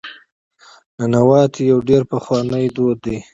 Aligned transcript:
ننواتې 0.99 1.61
یو 1.71 1.79
ډېر 1.89 2.01
پخوانی 2.11 2.65
دود 2.75 2.97
دی. 3.05 3.17